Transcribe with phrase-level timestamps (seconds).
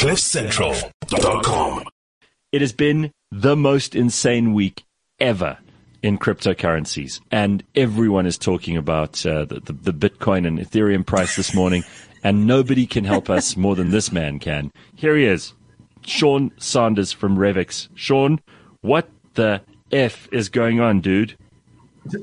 [0.00, 1.84] CliffCentral.com.
[2.52, 4.84] It has been the most insane week
[5.20, 5.58] ever
[6.02, 11.36] in cryptocurrencies, and everyone is talking about uh, the, the, the Bitcoin and Ethereum price
[11.36, 11.84] this morning,
[12.24, 14.72] and nobody can help us more than this man can.
[14.94, 15.52] Here he is,
[16.00, 17.88] Sean Sanders from Revix.
[17.94, 18.40] Sean,
[18.80, 19.60] what the
[19.92, 21.36] f is going on, dude?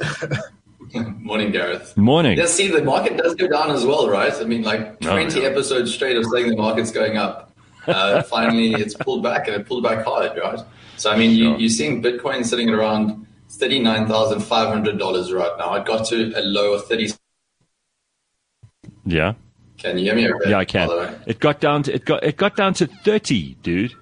[0.93, 1.95] Morning, Gareth.
[1.95, 2.39] Morning.
[2.39, 4.33] Yeah, see, the market does go down as well, right?
[4.33, 5.45] I mean, like No, 20 no.
[5.45, 7.46] episodes straight of saying the market's going up.
[7.87, 10.59] Uh, finally, it's pulled back and it pulled back hard, right?
[10.97, 11.57] So, I mean, you, Sure.
[11.59, 15.73] you're seeing Bitcoin sitting at around $39,500 right now.
[15.75, 17.13] It got to a low of 30.
[19.05, 19.33] Yeah,
[19.77, 20.49] Can you hear me okay?
[20.49, 20.87] yeah, I can.
[20.87, 21.15] by the way?
[21.27, 23.93] It got down to it got it got down to thirty, dude.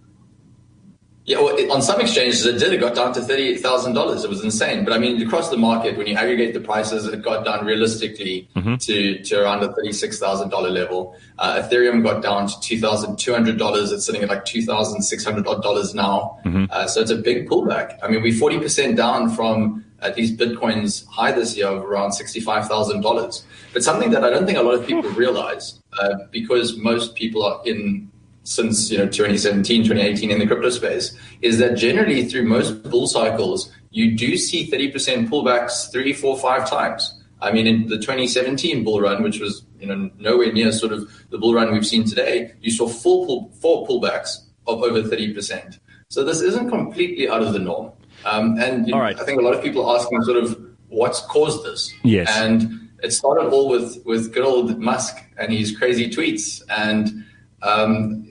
[1.27, 2.71] Yeah, well, on some exchanges it did.
[2.71, 4.23] It got down to thirty-eight thousand dollars.
[4.23, 4.85] It was insane.
[4.85, 8.47] But I mean, across the market, when you aggregate the prices, it got down realistically
[8.81, 11.15] to, to around a thirty-six thousand dollar level.
[11.39, 13.91] Uh, Ethereum got down to two thousand two hundred dollars.
[13.91, 16.39] It's sitting at like two thousand six hundred odd dollars now.
[16.69, 17.97] Uh, so it's a big pullback.
[18.03, 22.11] I mean, we're forty percent down from at least Bitcoin's high this year of around
[22.11, 23.43] sixty-five thousand dollars.
[23.73, 27.41] But something that I don't think a lot of people realize, uh, because most people
[27.43, 28.11] are in
[28.45, 33.07] since you know 2017 2018 in the crypto space is that generally through most bull
[33.07, 37.21] cycles you do see 30% pullbacks three four five times.
[37.41, 41.11] I mean in the 2017 bull run which was you know nowhere near sort of
[41.31, 44.37] the bull run we've seen today you saw full pull, four pullbacks
[44.67, 47.91] of over 30% so this isn't completely out of the norm.
[48.25, 49.19] Um, and you know, right.
[49.19, 51.93] i think a lot of people are asking sort of what's caused this.
[52.03, 52.29] Yes.
[52.37, 56.61] and it started all with with good old musk and his crazy tweets.
[56.69, 57.24] And
[57.65, 58.27] um,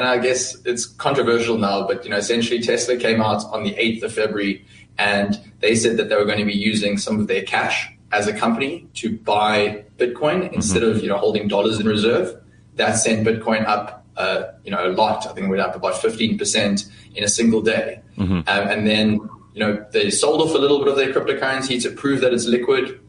[0.00, 3.74] know, I guess it's controversial now, but you know, essentially Tesla came out on the
[3.74, 4.64] 8th of February
[4.98, 8.26] and they said that they were going to be using some of their cash as
[8.26, 12.34] a company to buy Bitcoin instead of, you know, holding dollars in reserve.
[12.76, 15.26] That sent Bitcoin up, uh, you know, a lot.
[15.26, 18.00] I think it went up about 15% in a single day.
[18.48, 19.12] Um, and then,
[19.52, 22.46] you know, they sold off a little bit of their cryptocurrency to prove that it's
[22.46, 23.00] liquid.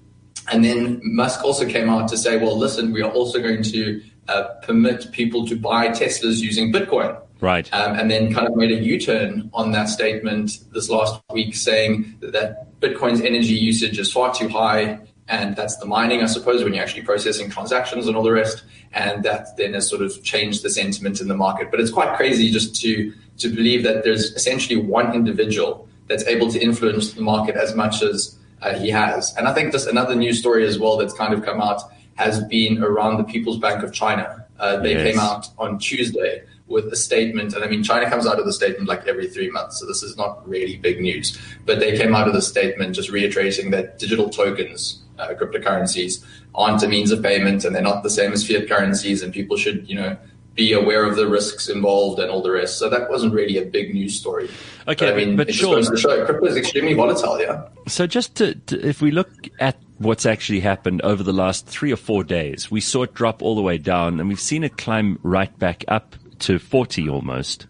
[0.52, 4.02] And then Musk also came out to say, well, listen, we are also going to
[4.28, 7.20] uh, permit people to buy Teslas using Bitcoin.
[7.42, 7.72] Right.
[7.74, 12.18] Um, and then kind of made a U-turn on that statement this last week, saying
[12.22, 15.00] that Bitcoin's energy usage is far too high,
[15.30, 18.64] and that's the mining, I suppose, when you're actually processing transactions and all the rest,
[18.92, 21.72] and that then has sort of changed the sentiment in the market.
[21.72, 26.52] But it's quite crazy just to to believe that there's essentially one individual that's able
[26.52, 29.36] to influence the market as much as uh, he has.
[29.38, 31.82] And I think just another news story as well that's kind of come out
[32.16, 34.46] has been around the People's Bank of China.
[34.60, 35.12] Uh, they Yes.
[35.12, 38.54] came out on Tuesday with a statement, and I mean, China comes out with a
[38.54, 41.38] statement like every three months, so this is not really big news.
[41.66, 46.84] But they came out with a statement just reiterating that digital tokens, uh, cryptocurrencies, aren't
[46.84, 49.90] a means of payment, and they're not the same as fiat currencies, and people should,
[49.90, 50.16] you know,
[50.60, 52.78] be aware of the risks involved and all the rest.
[52.80, 54.50] So that wasn't really a big news story.
[54.88, 57.40] Okay, but, I mean, but it just show crypto is extremely volatile.
[57.40, 57.70] Yeah.
[57.88, 61.94] So just to, to, if we look at what's actually happened over the last three
[61.94, 64.78] or four days, we saw it drop all the way down, and we've seen it
[64.78, 67.66] climb right back up to forty almost.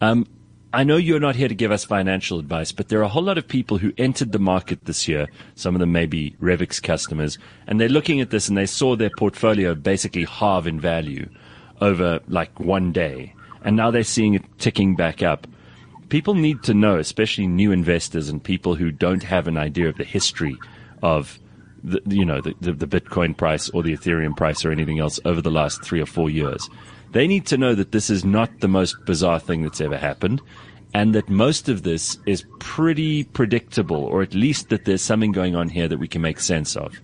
[0.00, 0.26] Um,
[0.70, 3.22] I know you're not here to give us financial advice, but there are a whole
[3.22, 5.26] lot of people who entered the market this year.
[5.54, 8.94] Some of them may be Revix customers, and they're looking at this and they saw
[8.94, 11.26] their portfolio basically halve in value
[11.80, 15.46] over like one day, and now they're seeing it ticking back up
[16.08, 19.96] people need to know, especially new investors and people who don't have an idea of
[19.96, 20.56] the history
[21.02, 21.38] of
[21.84, 25.20] the, you know, the, the, the Bitcoin price or the Ethereum price or anything else
[25.24, 26.68] over the last three or four years.
[27.12, 30.42] They need to know that this is not the most bizarre thing that's ever happened
[30.94, 35.54] and that most of this is pretty predictable or at least that there's something going
[35.54, 36.98] on here that we can make sense of.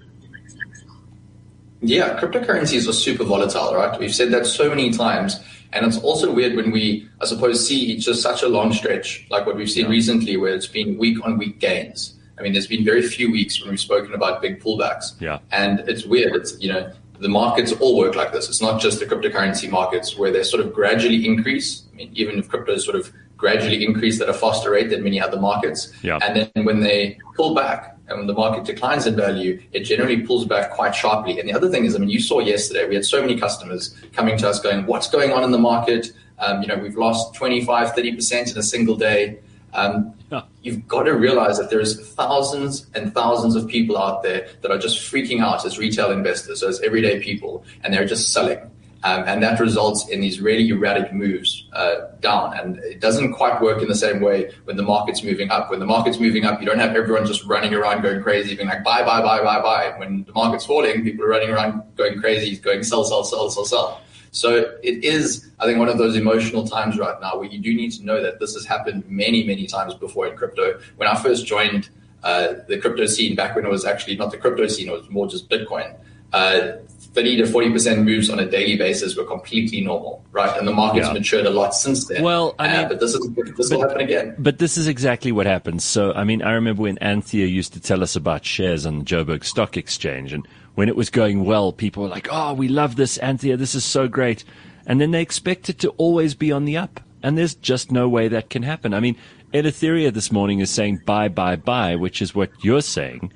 [1.86, 3.98] Yeah, cryptocurrencies are super volatile, right?
[3.98, 5.40] We've said that so many times.
[5.72, 9.44] And it's also weird when we, I suppose, see just such a long stretch, like
[9.44, 12.14] what we've seen recently, where it's been week on week gains.
[12.38, 15.20] I mean, there's been very few weeks when we've spoken about big pullbacks.
[15.20, 15.40] Yeah.
[15.50, 16.34] And it's weird.
[16.34, 18.48] It's, you know, the markets all work like this.
[18.48, 21.82] It's not just the cryptocurrency markets where they sort of gradually increase.
[21.92, 25.20] I mean, even if crypto sort of gradually increased at a faster rate than many
[25.20, 25.92] other markets.
[26.02, 26.18] Yeah.
[26.22, 30.20] And then when they pull back and when the market declines in value, it generally
[30.22, 31.40] pulls back quite sharply.
[31.40, 33.94] And the other thing is, I mean, you saw yesterday, we had so many customers
[34.12, 36.12] coming to us going, what's going on in the market?
[36.38, 39.38] Um, you know, we've lost 25, 30% in a single day.
[39.72, 40.42] Um, Yeah.
[40.62, 44.78] You've got to realize that there's thousands and thousands of people out there that are
[44.78, 48.58] just freaking out as retail investors, as everyday people, and they're just selling.
[49.04, 52.58] Um, and that results in these really erratic moves uh, down.
[52.58, 55.70] And it doesn't quite work in the same way when the market's moving up.
[55.70, 58.66] When the market's moving up, you don't have everyone just running around going crazy, being
[58.66, 59.98] like, buy, buy, buy, buy, buy.
[59.98, 63.66] When the market's falling, people are running around going crazy, going sell, sell, sell, sell,
[63.66, 64.00] sell.
[64.30, 67.74] So it is, I think, one of those emotional times right now where you do
[67.74, 70.80] need to know that this has happened many, many times before in crypto.
[70.96, 71.90] When I first joined
[72.22, 75.10] uh, the crypto scene back when it was actually not the crypto scene, it was
[75.10, 75.94] more just Bitcoin.
[76.32, 76.78] Uh,
[77.14, 80.58] 30 to 40% moves on a daily basis were completely normal, right?
[80.58, 81.12] And the market's yeah.
[81.12, 82.24] matured a lot since then.
[82.24, 83.20] Well, I mean, uh, but this is
[83.56, 84.34] this but, will happen again.
[84.36, 85.84] But this is exactly what happens.
[85.84, 89.04] So, I mean, I remember when Anthea used to tell us about shares on the
[89.04, 92.96] Joburg Stock Exchange, and when it was going well, people were like, "Oh, we love
[92.96, 93.56] this, Anthea.
[93.56, 94.42] This is so great,"
[94.84, 98.08] and then they expect it to always be on the up, and there's just no
[98.08, 98.92] way that can happen.
[98.92, 99.16] I mean,
[99.52, 103.32] Ethereum this morning is saying buy, buy, buy, which is what you're saying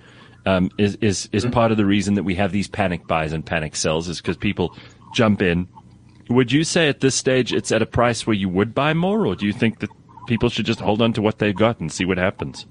[0.46, 1.52] um, is is is mm-hmm.
[1.52, 4.37] part of the reason that we have these panic buys and panic sells is because
[4.37, 4.76] people
[5.14, 5.69] jump in.
[6.29, 9.26] Would you say at this stage it's at a price where you would buy more,
[9.26, 9.90] or do you think that
[10.26, 12.67] people should just hold on to what they've got and see what happens?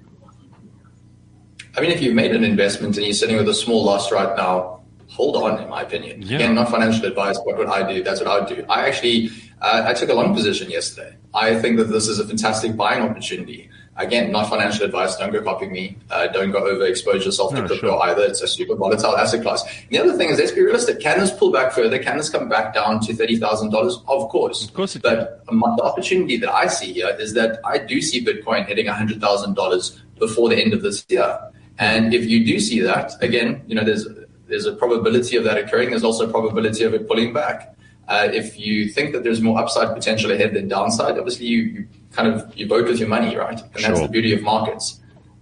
[1.75, 4.35] I mean, if you've made an investment and you're sitting with a small loss right
[4.35, 6.21] now, hold on, in my opinion.
[6.21, 6.37] Yeah.
[6.37, 8.65] Again, not financial advice, What would I do, that's what I would do.
[8.67, 9.29] I actually,
[9.61, 11.15] uh, I took a long position yesterday.
[11.33, 15.15] I think that this is a fantastic buying opportunity again, not financial advice.
[15.15, 15.97] Don't go copying me.
[16.09, 18.01] Uh, don't go overexpose yourself to no, crypto sure.
[18.03, 18.23] either.
[18.23, 19.63] It's a super volatile asset class.
[19.63, 20.99] And the other thing is, let's be realistic.
[20.99, 21.99] Can this pull back further?
[21.99, 23.97] Can this come back down to thirty thousand dollars?
[24.07, 24.65] Of course.
[24.65, 24.95] Of course.
[24.97, 29.21] but the opportunity that I see here is that I do see Bitcoin hitting hundred
[29.21, 31.39] thousand dollars before the end of this year.
[31.79, 34.07] And if you do see that, again, you know, there's
[34.47, 35.89] there's a probability of that occurring.
[35.89, 37.75] There's also a probability of it pulling back.
[38.07, 41.87] Uh, if you think that there's more upside potential ahead than downside, obviously you, you
[42.17, 43.59] kind of you vote with your money, right?
[43.61, 43.89] And sure.
[43.89, 44.85] that's the beauty of markets.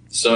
[0.10, 0.33] So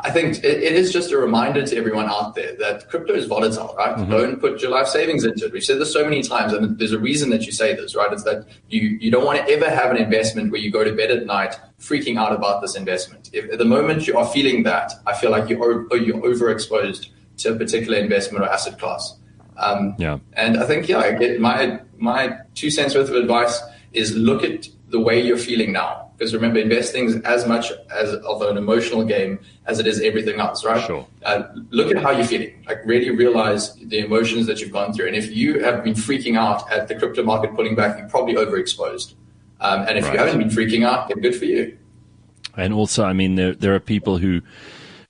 [0.00, 3.26] I think it, it is just a reminder to everyone out there that crypto is
[3.26, 3.96] volatile, right?
[3.96, 4.10] Mm-hmm.
[4.10, 5.52] Don't put your life savings into it.
[5.52, 8.12] We've said this so many times, and there's a reason that you say this, right?
[8.12, 10.92] It's that you you don't want to ever have an investment where you go to
[11.00, 13.30] bed at night freaking out about this investment.
[13.32, 17.02] If at the moment you are feeling that, I feel like you're you're overexposed
[17.42, 19.16] to a particular investment or asset class.
[19.56, 20.18] Um, yeah.
[20.34, 23.60] And I think, yeah, I get my, my two cents worth of advice
[23.92, 26.10] is look at the way you're feeling now.
[26.16, 30.40] Because remember, investing is as much as of an emotional game as it is everything
[30.40, 30.84] else, right?
[30.86, 31.06] Sure.
[31.24, 32.64] Uh, look at how you're feeling.
[32.66, 35.08] Like really realize the emotions that you've gone through.
[35.08, 38.34] And if you have been freaking out at the crypto market pulling back, you're probably
[38.34, 39.14] overexposed.
[39.60, 40.14] Um, and if right.
[40.14, 41.76] you haven't been freaking out, then good for you.
[42.56, 44.40] And also, I mean, there there are people who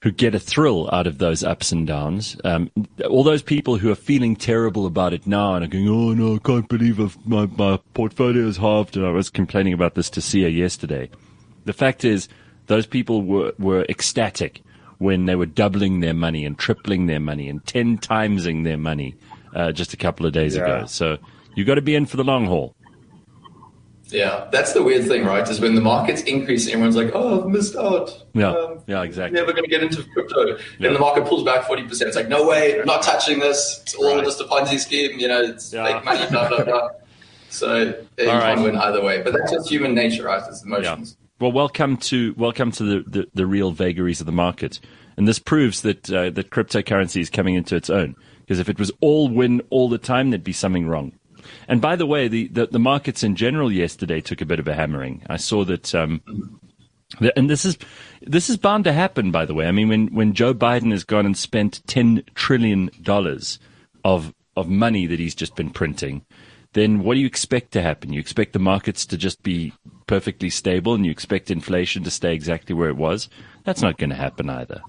[0.06, 2.36] who get a thrill out of those ups and downs.
[2.44, 2.70] Um,
[3.10, 6.36] all those people who are feeling terrible about it now and are going, "Oh no,
[6.36, 10.20] I can't believe my my portfolio is halved." And I was complaining about this to
[10.20, 11.10] Sia yesterday.
[11.64, 12.28] The fact is,
[12.68, 14.62] those people were were ecstatic
[14.98, 19.16] when they were doubling their money and tripling their money and ten timesing their money
[19.56, 20.62] uh, just a couple of days yeah.
[20.62, 20.86] ago.
[20.86, 21.18] So
[21.56, 22.75] you've got to be in for the long haul.
[24.08, 25.48] Yeah, that's the weird thing, right?
[25.48, 29.38] Is when the market's increasing, everyone's like, "Oh, I've missed out." Yeah, um, yeah, exactly.
[29.38, 30.58] Never going to get into crypto.
[30.78, 30.92] Yeah.
[30.92, 32.08] the market pulls back forty percent.
[32.08, 33.80] It's like, no way, I'm not touching this.
[33.82, 34.24] It's all right.
[34.24, 35.18] just a Ponzi scheme.
[35.18, 35.86] You know, it's yeah.
[35.86, 36.26] fake money.
[36.30, 36.88] Blah blah blah.
[37.50, 38.54] So you right.
[38.54, 39.22] can't win either way.
[39.22, 40.42] But that's just human nature, right?
[40.46, 41.16] It's emotions.
[41.18, 41.26] Yeah.
[41.38, 44.80] Well, welcome to welcome to the, the, the, real vagaries of the market,
[45.16, 48.14] and this proves that uh, that cryptocurrency is coming into its own.
[48.40, 51.12] Because if it was all win all the time, there'd be something wrong.
[51.68, 54.68] And by the way, the, the, the, markets in general yesterday took a bit of
[54.68, 55.22] a hammering.
[55.28, 56.20] I saw that, um,
[57.34, 57.78] and this is
[58.22, 59.30] this is bound to happen.
[59.30, 62.90] By the way, I mean when when Joe Biden has gone and spent ten trillion
[63.02, 63.58] dollars
[64.04, 66.24] of of money that he's just been printing,
[66.72, 68.12] then what do you expect to happen?
[68.12, 69.72] You expect the markets to just be
[70.06, 73.28] perfectly stable, and you expect inflation to stay exactly where it was.
[73.64, 74.82] That's not going to happen either.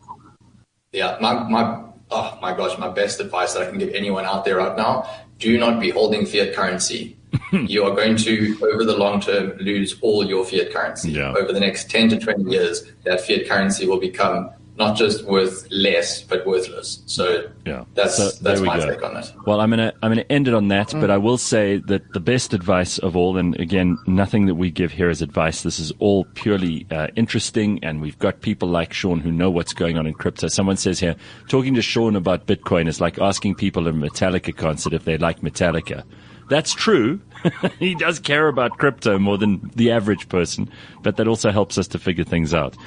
[0.92, 4.46] Yeah, my my oh my gosh, my best advice that I can give anyone out
[4.46, 7.18] there right now do not be holding fiat currency.
[7.52, 11.12] you are going to, over the long term, lose all your fiat currency.
[11.12, 11.34] Yeah.
[11.34, 15.68] Over the next 10 to 20 years, that fiat currency will become not just worth
[15.72, 17.02] less, but worthless.
[17.08, 18.88] So yeah, that's so that's my go.
[18.88, 19.34] take on that.
[19.46, 21.02] Well, I'm gonna I'm gonna end it on that, mm.
[21.02, 24.70] but I will say that the best advice of all, and again, nothing that we
[24.70, 25.64] give here is advice.
[25.64, 29.74] This is all purely uh, interesting, and we've got people like Sean who know what's
[29.74, 30.48] going on in crypto.
[30.48, 31.16] Someone says here,
[31.48, 35.18] talking to Sean about Bitcoin is like asking people at a Metallica concert if they
[35.18, 36.04] like Metallica.
[36.50, 37.20] That's true.
[37.80, 40.70] he does care about crypto more than the average person,
[41.04, 42.78] but that also helps us to figure things out.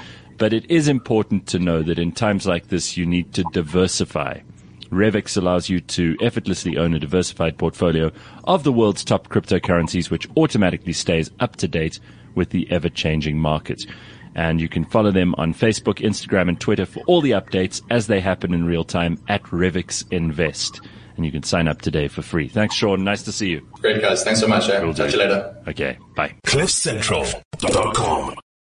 [0.41, 4.41] But it is important to know that in times like this, you need to diversify.
[4.91, 8.11] Revix allows you to effortlessly own a diversified portfolio
[8.45, 12.01] of the world's top cryptocurrencies, which automatically stays up to date
[12.35, 13.83] with the ever changing market.
[14.35, 18.07] And you can follow them on Facebook, Instagram, and Twitter for all the updates as
[18.07, 20.81] they happen in real time at Revix Invest.
[21.17, 22.49] And you can sign up today for free.
[22.49, 23.05] Thanks, Sean.
[23.05, 23.61] Nice to see you.
[23.73, 24.25] Great, guys.
[24.25, 24.71] Thanks so much.
[24.71, 24.81] Eh?
[24.81, 25.55] Talk to you later.
[25.69, 25.99] Okay.
[26.17, 26.35] Bye.
[26.47, 28.37] CliffCentral.com